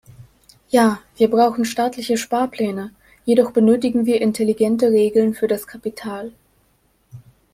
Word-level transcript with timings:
Ja, 0.69 0.97
wir 1.15 1.29
brauchen 1.29 1.63
staatliche 1.63 2.17
Sparpläne, 2.17 2.89
jedoch 3.23 3.51
benötigen 3.51 4.07
wir 4.07 4.19
intelligente 4.19 4.89
Regeln 4.89 5.35
für 5.35 5.47
das 5.47 5.67
Kapital. 5.67 6.31